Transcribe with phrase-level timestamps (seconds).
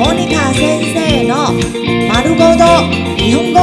[0.00, 1.52] モニカ先生の
[2.08, 2.64] 丸ごと
[3.16, 3.60] 日本語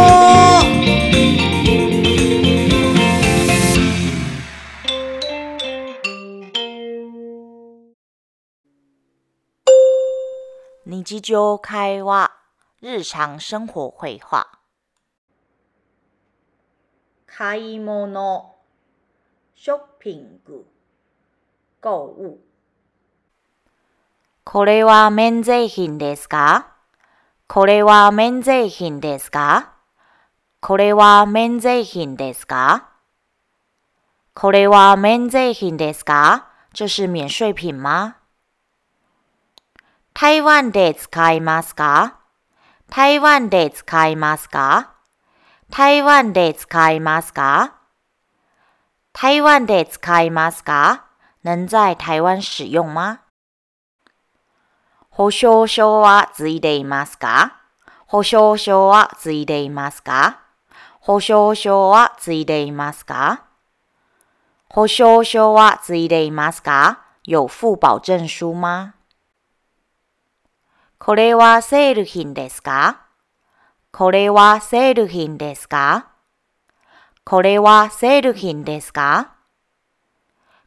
[10.86, 12.32] 日常会話
[12.82, 14.48] 日常生活会話
[17.26, 18.54] 買い物
[19.56, 20.68] ショッピング
[21.82, 22.47] 購物
[24.51, 26.69] これは免税品ですか？
[27.49, 29.75] これは免税品ですか？
[30.63, 32.89] これは免税品ですか？
[34.33, 36.47] これは免税品ですか？
[36.73, 38.15] 这是免税品吗？
[40.15, 42.15] 台湾で使いますか？
[42.89, 44.95] 台湾で使いますか？
[45.71, 47.75] 台湾で使いますか？
[49.13, 51.05] 台湾で使いますか？
[51.45, 53.28] 能在台湾使用吗？
[55.19, 57.57] 保証書はついていますか？
[58.07, 60.39] 保証書はついていますか？
[61.01, 63.43] 保証書はついていますか？
[64.69, 67.01] 保証書はついていますか？
[67.25, 68.95] 有付保证書吗？
[71.01, 73.01] これはセール品ですか？
[73.91, 76.13] これはセール品ですか？
[77.25, 79.33] これはセール品ですか？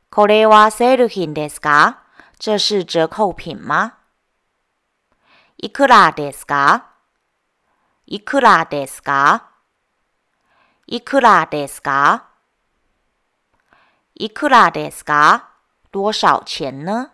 [0.10, 2.00] これはセール品ですか？
[2.38, 3.94] 这是折扣品吗？
[5.64, 6.88] いくらですか
[8.08, 9.52] いくらですか
[10.88, 12.30] いくらですか
[14.16, 15.52] いくらですか
[15.92, 17.12] 多少钱呢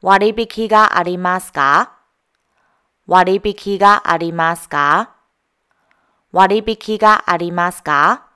[0.00, 1.92] 割引がありますか
[3.06, 5.14] 割引がありますか
[6.32, 8.28] 割引がありますか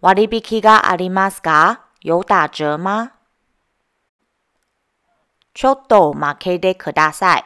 [0.00, 3.21] 割引がありますか有打折吗
[5.54, 7.44] ちょっとおまけでください。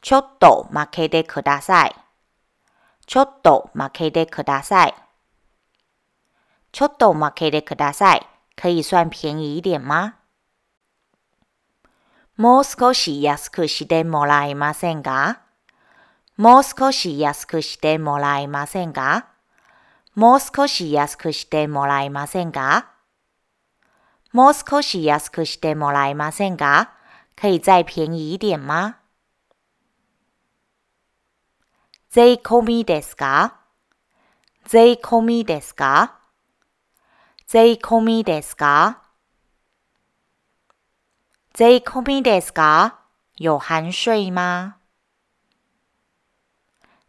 [0.00, 1.94] ちょっとおまけでください。
[3.06, 4.94] ちょっとおまけでください。
[6.72, 8.26] ちょっとおまけでください。
[8.56, 10.14] 可以算便宜一点吗？
[12.38, 15.42] もう少し安くしてもらえませんか？
[16.38, 19.28] もう少し安くしてもらえませんか？
[20.14, 22.88] もう少し安くしてもらえませんか？
[24.32, 26.94] もう少し安くしてもらえませんか？
[27.36, 29.02] 可以再便宜一点吗？
[32.14, 33.56] 税込みですか
[34.66, 36.18] 税込みですか
[37.46, 39.02] 税込みですか
[41.54, 43.00] 税込みですか
[43.36, 44.76] 有含税吗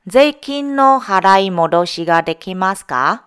[0.08, 3.26] 税金の払い戻しができますか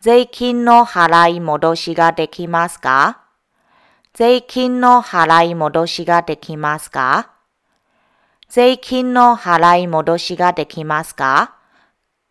[0.00, 3.23] 税金の払い戻しができますか
[4.16, 7.32] 税金の払い戻しができますか？
[8.48, 11.56] 税金の払い戻しができますか？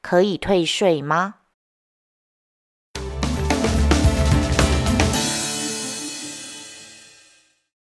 [0.02, 1.34] 可以退税吗？